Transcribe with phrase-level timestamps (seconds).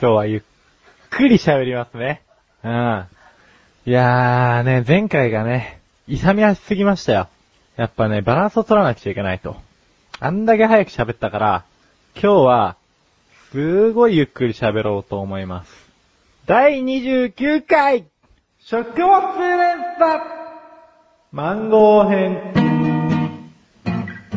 [0.00, 0.42] 今日はゆっ
[1.10, 2.22] くり喋りますね。
[2.62, 3.04] うん。
[3.84, 7.26] いやーね、前回がね、勇み足すぎましたよ。
[7.76, 9.56] やっぱね、バランスを取らなくちゃいけないと。
[10.20, 11.64] あんだけ早く喋ったから、
[12.14, 12.76] 今日は、
[13.50, 15.88] すごいゆっくり喋ろうと思います。
[16.46, 18.04] 第29回
[18.60, 20.22] 食物連鎖
[21.32, 22.54] マンゴー編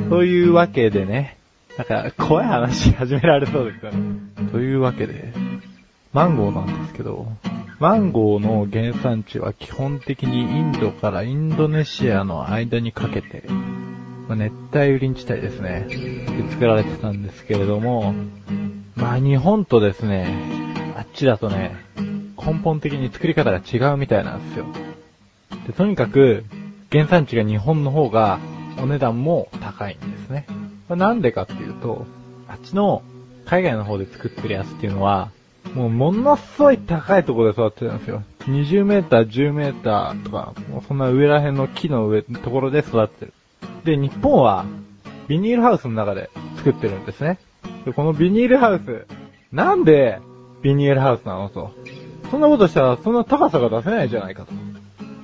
[0.09, 1.37] というわけでね、
[1.77, 4.31] なんか怖い話始められそうですよね。
[4.51, 5.30] というわけで、
[6.13, 7.25] マンゴーなんですけど、
[7.79, 13.43] マンゴーの原産地は基本的にインドからインドネシアの間にかけて、
[14.27, 15.85] まあ、熱帯雨林地帯ですね。
[15.87, 18.13] で作られてたんですけれども、
[18.95, 20.27] まあ日本とですね、
[20.97, 21.75] あっちだとね、
[22.37, 24.65] 根本的に作り方が違うみたいなんですよ。
[25.65, 26.43] で、とにかく、
[26.91, 28.39] 原産地が日本の方が
[28.77, 30.45] お値段も高いんですね。
[30.89, 32.05] これなんでかっていうと、
[32.49, 33.01] あっちの
[33.45, 35.31] 海外の方で作ってるやつっていうのは、
[35.75, 38.23] もうものすごい高いところで育ってるんですよ。
[38.41, 43.33] 20メーター、10メーターとか、もうそんな上ら辺の木の上、ところで育ってる。
[43.85, 44.65] で、日本は、
[45.27, 47.39] ビニールハウスの中で作ってるんですね。
[47.85, 49.07] で、このビニールハウス、
[49.51, 50.19] なんで
[50.61, 51.71] ビニールハウスなのと。
[52.29, 54.53] そんなことしたら、そんな高さが出せないじゃないかと。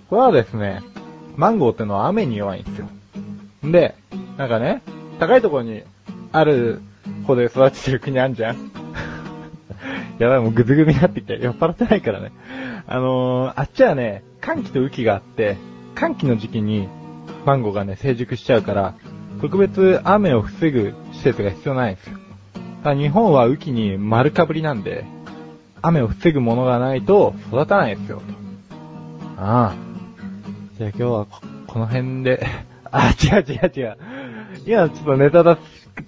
[0.09, 0.81] これはですね、
[1.35, 2.87] マンゴーってのは雨に弱いんですよ。
[3.65, 3.95] んで、
[4.37, 4.81] なんかね、
[5.19, 5.83] 高いところに
[6.31, 6.81] ある
[7.25, 8.71] ほど育ててる国あんじゃん
[10.19, 12.31] やばい、もうぐずぐずになってきて、酔っ払ってないからね。
[12.87, 15.57] あのー、あっちはね、寒気と雨季があって、
[15.95, 16.87] 寒気の時期に
[17.45, 18.95] マンゴーがね、成熟しちゃうから、
[19.41, 22.17] 特別雨を防ぐ施設が必要ないんですよ。
[22.83, 25.05] ただ日本は雨季に丸かぶりなんで、
[25.81, 28.21] 雨を防ぐものがないと育たないですよ。
[29.37, 29.75] ああ。
[30.77, 32.45] じゃあ今日はここの辺で、
[32.91, 33.97] あ、違う違う違う。
[34.65, 35.57] 今ちょっとネタ出し、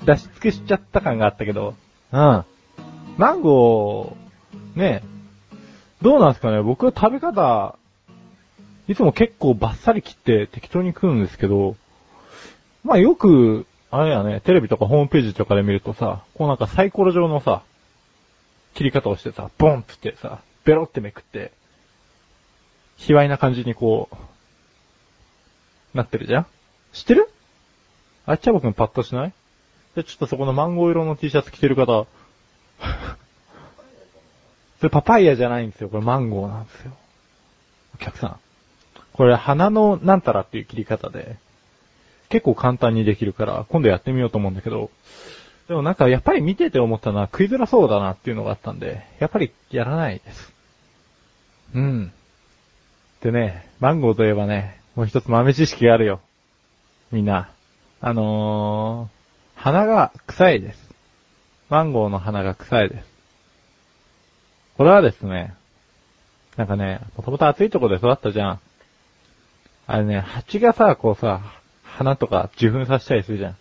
[0.06, 1.76] 出し尽くしちゃった感があったけど、
[2.12, 2.44] うん。
[3.20, 5.04] マンゴー、ね、
[6.02, 6.62] どうなんですかね。
[6.62, 7.76] 僕は食べ方、
[8.88, 11.76] いつも結構バッサリ切って適当に食うんですけど、
[12.86, 17.62] まあよく、あれやね、テレビとかホームページとかで見るとさ、こうなんかサイコロ状のさ、
[18.74, 21.52] 切り方をしてさ、ボンってってさ、ベロってめくって、
[22.96, 24.08] 卑猥な感じにこ
[25.94, 26.46] う、なってるじゃん。
[26.94, 27.30] 知ってる？
[28.26, 29.34] あっちゃ僕パッとしない？
[29.96, 32.08] じゃ、ちょっとそこのマンゴー色の T シャツ着てる方、
[34.80, 35.90] それパパイヤじゃないんですよ。
[35.90, 36.92] これマンゴーなんですよ。
[37.96, 38.40] お客さん。
[39.14, 41.38] これ花のなんたらっていう切り方で、
[42.30, 44.90] 結構簡単にできるから、今度やってみようと思うんだけど、
[45.68, 50.54] でもなんかやっぱり見てて思ったのは食いづらそうだなっていうのがあったんで、やっぱりやらないです。
[51.76, 52.12] うん。
[53.22, 56.22] でね、マンゴーといえばね、もう一つ豆知識があるよ。
[57.12, 57.50] みんな。
[58.02, 60.89] あのー、花が臭いです。
[61.70, 63.06] マンゴーの花が臭いです。
[64.78, 65.54] これはですね、
[66.58, 68.60] なんかね、もともと暑いところで育ったじゃん。
[69.88, 71.42] あれね、蜂がさ、こうさ、
[71.84, 73.58] 花とか受粉させたりするじゃん。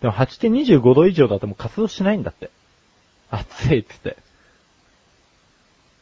[0.00, 2.50] でも蜂って25度以上だともう活動しないんだって。
[3.30, 4.16] 暑いっつって。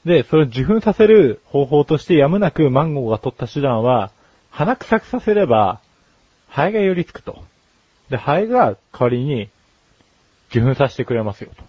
[0.04, 4.10] で、それを受粉させる方法としてやむなくマンゴーが取った手段は、
[4.50, 5.80] 花臭くさせれば、
[6.48, 7.44] ハエが寄りつくと。
[8.10, 9.48] で、ハエが代わりに
[10.52, 11.64] 受粉させてくれますよと。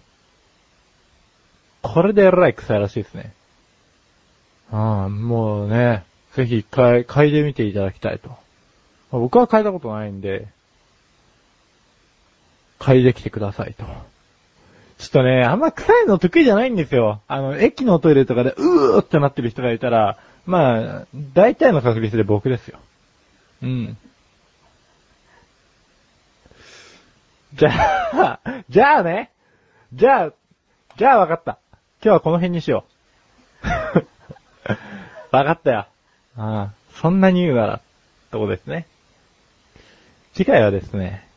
[1.88, 3.32] これでえらい臭いらしいですね。
[4.70, 8.28] ああ、もうね、ぜひ一回嗅いでみていただきたいと。
[9.10, 10.48] ま僕は嗅いだことないんで、
[12.78, 13.84] 嗅いできてくださいと。
[14.98, 17.20] ちょっとね、あんま臭いの得意じゃないんですよ。
[17.26, 22.78] あの、駅のトイレとかでうーってなってる人がいたら、まあ、大体の確率で僕ですよ。
[23.62, 23.96] うん。
[27.54, 29.30] じゃあ、じゃあね。
[29.92, 30.32] じゃあ、
[30.96, 31.58] じゃあ分かった。
[32.02, 32.84] 今日はこの辺にしよ
[33.62, 33.66] う。
[35.30, 35.86] 分かったよ。
[36.36, 37.80] ああ、そんなに言うなら、
[38.32, 38.88] とこですね。
[40.32, 41.28] 次回はですね、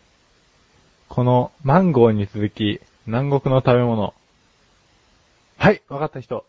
[1.08, 4.16] このマンゴーに続き、南国の食べ物。
[5.58, 6.48] はい、分かった人。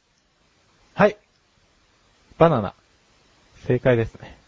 [0.94, 1.19] はい。
[2.38, 2.75] バナナ。
[3.66, 4.38] 正解ですね。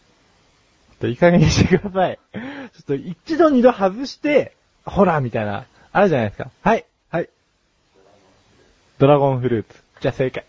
[0.93, 2.19] ちょっといい加減にしてください。
[2.33, 2.41] ちょ
[2.81, 6.51] っと一度二度外して、ホラー、みたいな、あるじゃないですか。
[6.63, 7.29] はい、はい。
[8.99, 9.83] ドラゴンフルーツ。
[10.01, 10.45] じゃあ正解。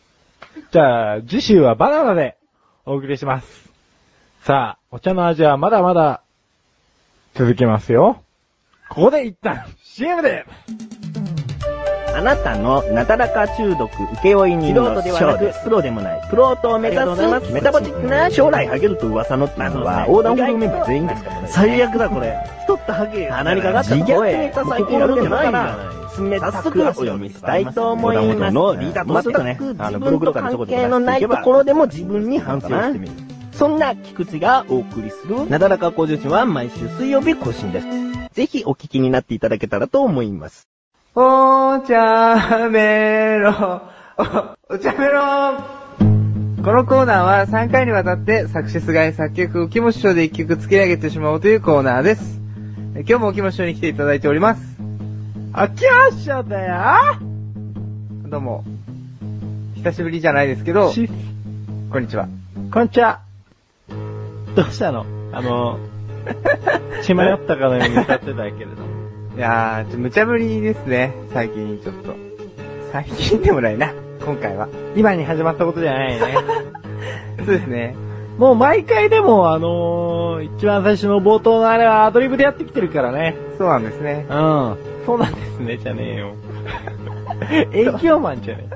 [0.71, 2.37] じゃあ、次週はバナナで
[2.85, 3.69] お送りします。
[4.43, 6.21] さあ、お茶の味はまだまだ
[7.35, 8.23] 続けますよ。
[8.89, 10.45] ここで一旦 CM で
[12.13, 13.89] あなたのなだらか中毒
[14.23, 28.53] 請負人の素人ではなくプロでもないプロと目指すメタボチックな将来ハゲると噂のっていうのは横断歩道メンバー全員ですからね 最悪だこれ太ったハゲ鼻にかかった自虐ネタ最近やるんじゃないんじゃない冷たくお読みしたいと思います。
[28.53, 33.13] のリーダーとしてね、あの、ブログとかでちょこちょこ関係のないところでも自分に反省してみる。
[33.53, 37.87] そんな菊池がお送りする、なだらか向上心は毎週水曜日更新です。
[38.33, 40.70] ぜひお聞きになっていただけたらと思います。
[41.13, 43.81] お茶メロ、
[44.69, 45.57] お茶メロ
[46.63, 52.39] このコーナーは3回にわたって作詞菅井作曲、木本師匠で1曲作り上げてしまおうというコーナーです。
[52.95, 54.61] え今日も木本師匠に来ていただいております。
[55.51, 57.19] あきましょだよ
[58.29, 58.63] どうも。
[59.75, 61.09] 久しぶりじゃないですけど、し、
[61.91, 62.29] こんにちは。
[62.71, 63.19] こんにちは。
[64.55, 65.05] どうしたの？
[65.33, 65.77] あの、
[67.03, 68.90] 血迷ったかのように歌ってたけれども。
[69.35, 71.13] いやー、ちょ、無茶ぶりですね。
[71.33, 72.15] 最近ちょっと。
[72.91, 73.93] 最近でもないな。
[74.25, 74.67] 今回は。
[74.95, 76.19] 今に始まったことじゃないね。
[77.39, 77.95] そうですね。
[78.37, 83.37] もう毎回でも、あのー、一番最初の冒頭のあれはアドリブでやってきてるからね。
[83.57, 84.25] そうなんですね。
[84.29, 84.77] うん。
[85.05, 86.33] そうなんですね、じゃねえよ。
[87.71, 88.69] 影響マンじゃね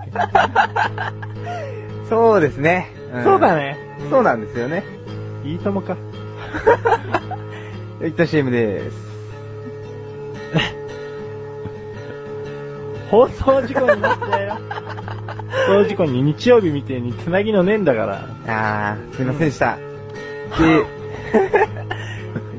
[2.09, 2.91] そうですね。
[3.13, 3.55] え、んそうだ。
[3.55, 3.77] ね。
[4.09, 4.83] そうなんですよね。
[5.43, 5.97] いいともか。
[8.01, 9.14] いった CM でーす。
[13.11, 14.57] 放送事故になったよ。
[15.67, 18.25] 放送事故に日曜日みてえにつなぎのねえんだから。
[18.47, 19.77] あー、すいませんでした。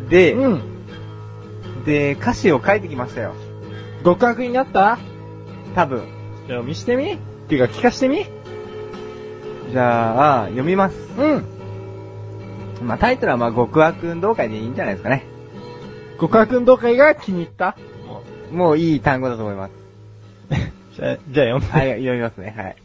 [0.08, 0.60] で、で、うん。
[1.84, 3.34] で、歌詞を書いてきましたよ。
[4.04, 4.98] 極悪になった？
[5.74, 6.02] 多分。
[6.46, 7.12] じゃあ見してみ？
[7.12, 8.26] っていうか聞かしてみ？
[9.72, 10.96] じゃあ、読みます。
[11.18, 11.44] うん。
[12.86, 15.24] まあ、タイトルはまあ、極悪運動会でいいんじゃないですかね。
[16.20, 17.76] 極悪運動会が気に入った？
[18.50, 19.72] もういい単語だと思います。
[20.96, 21.66] じゃあ、じゃあ読んで。
[21.66, 22.54] はい、読みますね。
[22.56, 22.76] はい。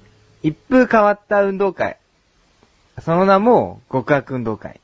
[0.43, 1.97] 一風変わった運動会。
[3.01, 4.79] その名も、極悪運動会。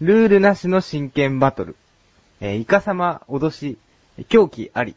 [0.00, 1.76] ルールなしの真剣バトル。
[2.40, 3.78] えー、イカ様脅し、
[4.28, 4.94] 狂気あり。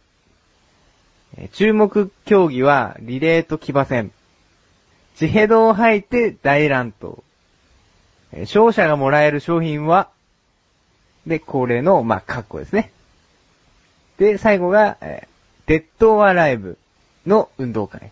[1.37, 4.11] えー注目競技は、リレーと騎馬戦。
[5.15, 7.21] 地ヘドを吐いて大乱闘。
[8.33, 10.09] えー勝者がもらえる商品は、
[11.27, 12.91] で、恒例の、まあ、カッコですね。
[14.17, 15.31] で、最後が、えー
[15.67, 16.77] デッドオアライブ
[17.25, 18.11] の運動会。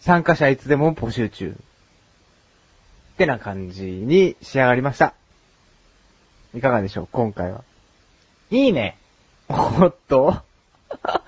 [0.00, 1.50] 参加者いつでも募集中。
[1.52, 5.14] ってな感じに仕上がりました。
[6.54, 7.08] いかがでしょう？
[7.12, 7.62] 今回は。
[8.50, 8.98] いいね。
[9.48, 10.42] おっと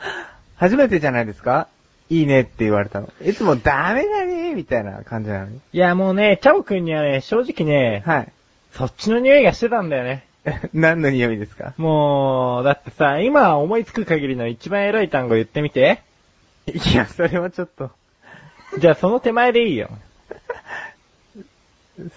[0.57, 1.69] 初めてじゃないですか？
[2.11, 3.09] いいねって言われたの。
[3.25, 5.61] いつもダメだねみたいな感じなのに。
[5.73, 8.33] いやもうね、チャオくんにはね、正直ね、はい。
[8.75, 10.27] そっちの匂いがしてたんだよね。
[10.75, 11.75] 何の匂いですか？
[11.77, 16.03] もう、だってさ、今思いつく限りの一番エロい単語言ってみて。
[16.67, 17.91] いや、それはちょっと。
[18.79, 19.89] じゃあその手前でいいよ。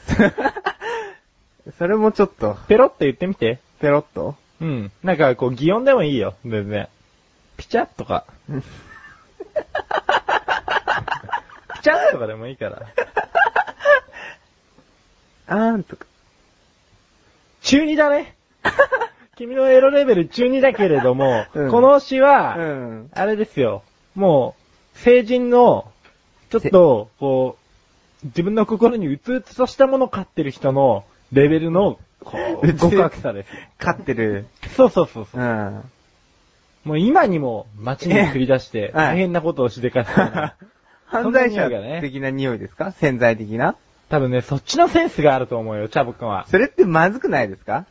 [1.77, 3.59] それもちょっと、ペロッと言ってみて。
[3.79, 4.35] ペロッと？
[4.59, 4.91] うん。
[5.03, 6.35] なんかこう、擬音でもいいよ。
[6.45, 6.87] 全然。
[7.57, 8.25] ピチャッとか。
[8.53, 8.61] ピ
[11.81, 12.81] チャッとかでもいいから。
[15.47, 16.05] あーんとか。
[17.71, 18.35] 中2だね。
[19.37, 23.09] 君のエロレベル中2だけれども、うんこの詩は、うん。
[23.13, 23.83] あれですよ。
[24.13, 24.55] も
[24.93, 25.89] う、成人の、
[26.49, 27.55] ちょっと、こ
[28.23, 33.49] う、自分の心にうつうつとしたものを飼ってる人のレベルの、こう、うつ極悪さです。
[33.77, 34.47] 飼ってる。
[34.75, 35.43] そうそうそうそうう。
[35.45, 35.83] ん。
[36.83, 40.55] もう今にも街に繰り出して、はい大変なことをしでかすような。
[41.07, 41.69] 犯罪者
[42.01, 42.91] 的な匂いですか？
[42.91, 43.75] 潜在的な？
[44.11, 46.45] 多分ね、そっちのセンスがあると思うよ、チャボくんは。
[46.49, 47.85] それってまずくないですか？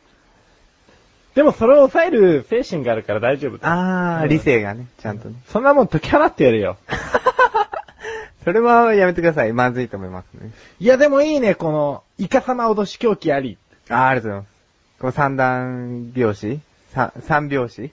[1.33, 3.57] でもそれを抑える精神があるから大丈夫。
[3.61, 5.35] あー、うん理性がね、ちゃんとね。
[5.47, 6.77] そんなもん解き放ってやるよ。
[8.43, 9.53] それはやめてください。
[9.53, 10.51] まずいと思いますね。
[10.79, 13.57] いやでもいいね、この、イカ様脅し狂気あり。
[13.89, 14.51] あー、ありがとうございます。
[14.99, 16.59] この三段拍子？
[16.93, 17.91] 三、三拍子？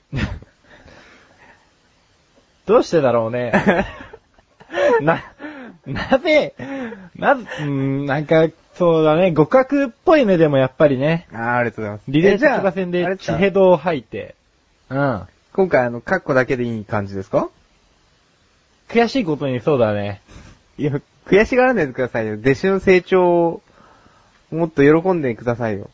[2.66, 3.52] どうしてだろうね。
[5.00, 5.22] な、
[5.86, 6.54] なぜ、
[7.18, 11.26] なぜ、うん、なんか、そうだね、互角っぽいね、でもやっぱりね。
[11.32, 12.02] あー、ありがとうございます。
[12.08, 14.36] リレーえじゃあ特馬戦で地ヘドを吐いて。
[14.88, 15.22] うん。
[15.52, 17.48] 今回あの、カッコだけでいい感じですか？
[18.88, 20.22] 悔しいことにそうだね。
[20.78, 20.92] いや、
[21.26, 22.34] 悔しがらないでくださいよ。
[22.34, 23.62] 弟子の成長を、
[24.50, 25.90] もっと喜んでくださいよ。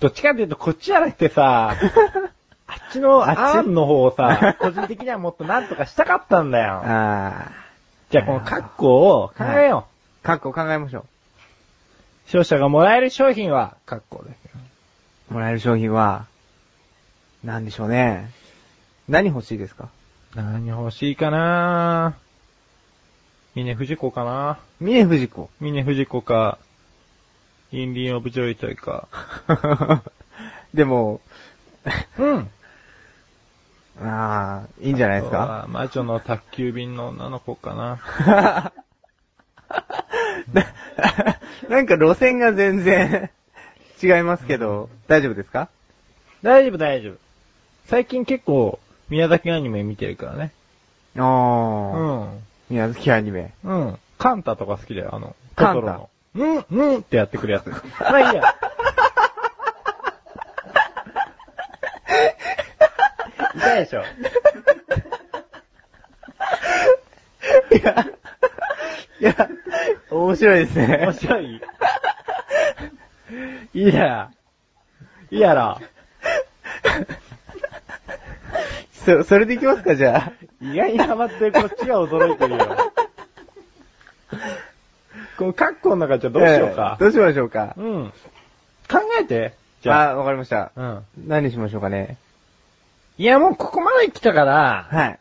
[0.00, 1.74] どっちかっていうとこっちじゃなくてさ、
[2.68, 6.80] あっちのあっちの方をさ、個人的にはもっとなんとかしたかったんだよ。
[6.84, 7.50] あ
[8.10, 11.04] じゃあこのカッコを考えよー、カッコ考えましょう。
[12.26, 14.50] 勝者がもらえる商品はカッコですよ。
[15.30, 15.34] う。
[15.34, 16.26] もらえる商品は、
[17.44, 18.30] 何でしょうね。
[19.08, 19.88] 何欲しいですか？
[20.34, 22.16] 何欲しいかな？
[23.54, 24.58] 峰不二子かな？
[24.80, 25.48] 峰不二子。
[25.60, 26.58] 峰不二子か、
[27.72, 29.08] インリンオブジョイトイか。
[30.74, 31.20] でも、
[32.18, 32.50] うん。
[34.06, 35.62] ああ、いいんじゃないですか？
[35.64, 38.72] あー魔女の宅急便の女の子かな。
[40.52, 40.66] な
[41.68, 43.30] なんか路線が全然
[44.02, 45.68] 違いますけど、大丈夫ですか？
[46.42, 47.14] 大丈夫大丈夫。
[47.86, 48.78] 最近結構、
[49.08, 50.52] 宮崎アニメ見てるからね。
[51.16, 51.26] あうあ、
[52.26, 52.42] ん。
[52.70, 53.52] 宮崎アニメ。
[53.64, 53.98] うん。
[54.18, 56.10] カンタとか好きだよ、あの、カンタの。
[56.34, 57.66] うん、うんってやってくるやつ。
[57.70, 58.42] まあいいや。
[63.56, 64.02] 痛いでしょ。
[67.70, 68.06] いや、
[69.20, 69.34] いや、
[70.10, 70.98] 面白いですね。
[71.02, 71.60] 面白い？
[73.74, 74.30] いいや。
[75.30, 75.78] いいやろ。
[79.04, 80.32] そ、それでいきますか、じゃあ。
[80.60, 82.76] 意外にハマってこっちが驚いてるよ。
[85.36, 87.04] このカッコの中じゃどうしようかええ。
[87.04, 87.74] どうしましょうか。
[87.76, 88.12] うん。
[88.90, 89.54] 考えて。
[89.82, 90.10] じゃあ。
[90.10, 90.72] あ、わかりました。
[90.74, 91.04] うん。
[91.26, 92.16] 何しましょうかね。
[93.18, 95.18] いや、もうここまで来たから、はい。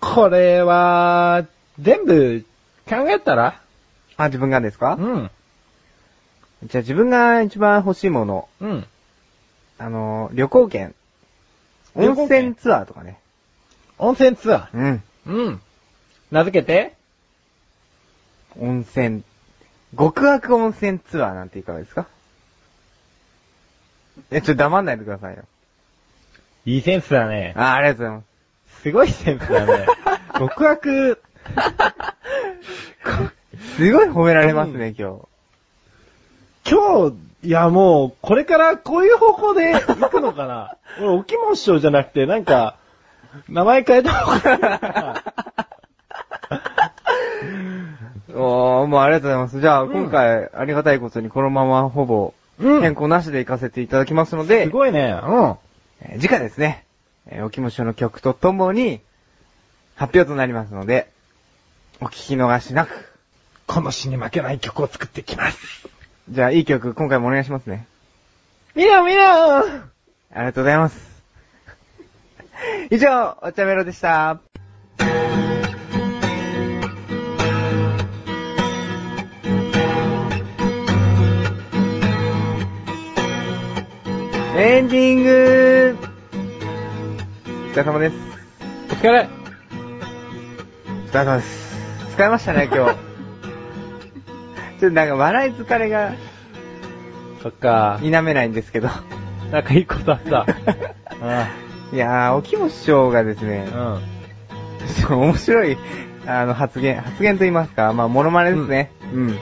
[0.00, 1.44] これは、
[1.80, 2.44] 全部
[2.88, 3.60] 考えたら？
[4.16, 4.96] あ、自分がですか？
[4.98, 5.30] うん。
[6.64, 8.48] じゃあ自分が一番欲しいもの。
[8.60, 8.86] うん。
[9.78, 10.94] あの、旅行券。
[11.94, 13.18] 温旅行券泉ツアーとかね。
[13.98, 15.02] 温泉ツアうん。
[15.26, 15.30] ー。
[15.30, 15.60] うん。
[16.30, 16.94] 名付けて？
[18.58, 19.22] 温泉。
[19.96, 22.06] 極悪温泉ツアーなんていかがですか？
[24.30, 25.44] え、ちょっと黙んないでくださいよ。
[26.64, 27.52] いいセンスだね。
[27.56, 28.22] あ、ありがとうございま
[28.76, 28.80] す。
[28.82, 29.86] すごいセンスだね。
[30.38, 31.22] 極悪、
[33.76, 35.18] すごい褒められますね、今
[36.64, 36.70] 日。
[36.70, 42.76] 今日、いやもう、これからこういう方向で行くのかな 俺、おきも師匠じゃなくて、なんか、
[43.48, 45.22] 名前変えた方がいいのかな
[48.34, 49.60] おー、もうありがとうございます。
[49.60, 55.20] じゃあ、うん今回、ありがたいことにこのままほぼ、うん変更なしで行かせていただきますので、すごいね。
[55.22, 55.54] うん。
[56.00, 56.86] えー次回ですね、
[57.26, 59.00] えーお気持ちの曲とともに、
[59.96, 61.08] 発表となりますので、
[62.00, 63.15] お聞き逃しなく。
[63.76, 65.86] この詩に負けない曲を作ってきます。
[66.30, 67.86] じゃあ、いい曲、今回もお願いしますね。
[68.74, 69.62] 見ろ見ろあ
[70.34, 71.22] りがとうございます。
[72.90, 74.40] 以上、お茶メロでした。
[84.56, 85.98] エンディング
[87.44, 88.16] お疲れ様です。
[88.88, 89.28] お疲れ。
[91.08, 91.76] お疲れ様です。
[92.16, 93.05] 疲れましたね、今日。
[94.80, 96.12] ちょっとなんか笑い疲れが
[97.42, 97.98] そっか。
[98.02, 98.88] 否めないんですけど。
[99.52, 100.46] なんかいいことあった。
[101.22, 101.48] あ
[101.92, 105.76] いやー、おきも師匠がですね、う面白い、
[106.26, 108.90] あの、発言、発言と言いますか、まあ、モノマネですね。
[109.14, 109.38] うん。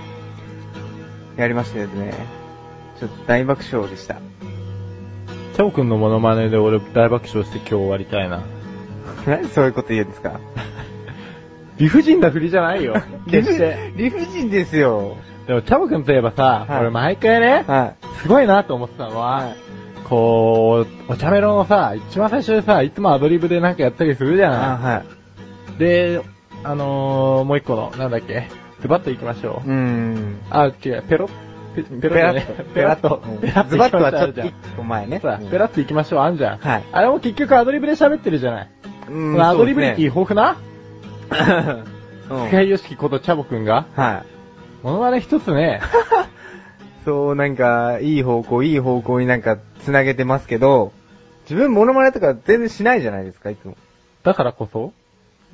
[1.36, 2.12] やりましてですね、
[3.00, 4.16] ちょっと大爆笑でした。
[4.16, 4.20] うん。
[5.54, 8.42] チャオくんのモノマネで俺大爆笑して今日終わりたいな。
[9.26, 10.38] 何でそういうこと言うんですか？
[11.78, 12.94] 理不尽な振りじゃないよ。
[13.30, 13.92] 決して。
[13.96, 15.16] 理不尽ですよ。
[15.46, 19.56] でも、チャボくんといえばさ、はい俺毎回ね、はすごいなと思ってたのは、はい
[20.08, 24.44] こう、お茶メロのさ、一番最初でさ、いつもアドリブでなんかやったりするじい。
[24.44, 25.02] ゃあ、ない、は
[25.76, 25.78] い。
[25.78, 26.20] で、
[26.62, 28.48] あのー、もう一個の、なんだっけ、
[28.80, 29.68] ズバッと行きましょう。
[29.68, 30.38] うーん。
[30.50, 31.28] あ、違う、ペロッ、
[31.74, 33.22] ペペロッとね、ペラッと。
[33.40, 34.32] ペラッとズバッとはちょっ
[34.76, 35.20] と前ね。
[35.20, 36.58] ペラッと行きましょう、あんじゃん。
[36.58, 38.68] はいあれも結局アドリブで喋ってるじゃない。
[39.10, 40.56] うんアドリブ歴そう豊富な、
[42.30, 44.26] うん深井よしきことチャボくんが、はい。
[44.82, 45.80] モノマネ一つね、
[47.04, 50.92] そう、なんか、いい方向、いい方向になんか、繋げてますけど、
[51.44, 53.76] 自分モノマネとか全然しないじゃないですか、いつも。
[54.22, 54.92] だからこそ？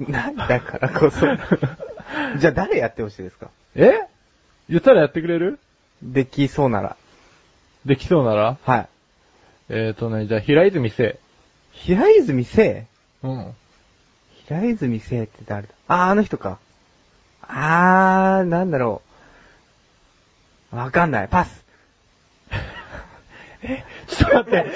[0.00, 1.26] なんだからこそ？
[2.38, 3.48] じゃあ誰やってほしいですか？
[3.74, 4.00] え？
[4.68, 5.58] 言ったらやってくれる？
[6.02, 6.96] できそうなら。
[7.84, 8.56] できそうなら？
[8.64, 8.88] はい。
[9.70, 11.18] えーとね、じゃあ平泉聖。
[11.72, 12.86] 平泉聖？
[13.22, 13.46] うん。
[14.50, 15.68] 平泉聖って誰だ？
[15.86, 16.58] あー、あの人か。
[17.42, 19.00] あー、なんだろ
[20.72, 20.76] う。
[20.76, 21.28] わかんない。
[21.28, 21.64] パス。
[24.08, 24.66] ちょっと待って。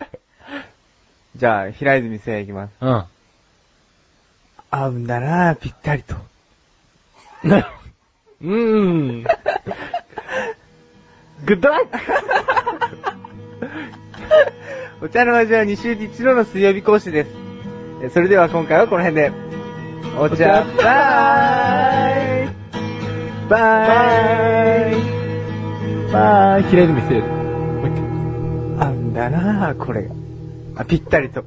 [1.36, 2.70] じゃあ、平泉聖いきます。
[2.80, 3.04] うん。
[4.70, 6.14] 合うんだなぴったりと。
[7.44, 8.50] うー
[9.20, 9.22] ん。
[11.44, 11.98] グッドラック
[15.04, 17.39] お茶の味は2週に1度の水曜日講師です。
[18.02, 19.32] えそれでは今回はこの辺で。
[20.18, 22.48] お茶、バイ
[23.48, 23.58] バ
[24.88, 24.94] イ
[26.12, 26.62] バーイ。
[26.64, 27.20] 平泉聖。
[27.20, 27.90] もう一
[28.78, 28.88] 回。
[28.88, 30.14] あんだなぁ、これが。
[30.76, 31.44] あ、ぴったりと。